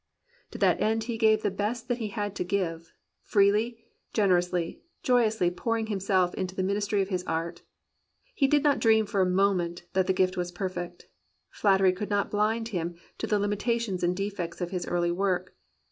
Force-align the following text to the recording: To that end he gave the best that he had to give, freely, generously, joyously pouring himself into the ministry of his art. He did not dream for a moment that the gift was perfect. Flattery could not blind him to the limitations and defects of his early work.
To 0.49 0.57
that 0.57 0.81
end 0.81 1.03
he 1.03 1.15
gave 1.15 1.43
the 1.43 1.51
best 1.51 1.87
that 1.87 1.99
he 1.99 2.07
had 2.07 2.35
to 2.37 2.43
give, 2.43 2.91
freely, 3.21 3.85
generously, 4.15 4.81
joyously 5.03 5.51
pouring 5.51 5.85
himself 5.93 6.33
into 6.33 6.55
the 6.55 6.63
ministry 6.63 7.03
of 7.03 7.09
his 7.09 7.23
art. 7.27 7.61
He 8.33 8.47
did 8.47 8.63
not 8.63 8.79
dream 8.79 9.05
for 9.05 9.21
a 9.21 9.27
moment 9.27 9.83
that 9.93 10.07
the 10.07 10.13
gift 10.13 10.37
was 10.37 10.51
perfect. 10.51 11.05
Flattery 11.51 11.93
could 11.93 12.09
not 12.09 12.31
blind 12.31 12.69
him 12.69 12.95
to 13.19 13.27
the 13.27 13.37
limitations 13.37 14.01
and 14.01 14.17
defects 14.17 14.59
of 14.59 14.71
his 14.71 14.87
early 14.87 15.11
work. 15.11 15.55